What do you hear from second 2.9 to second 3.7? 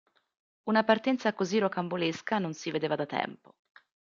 da tempo.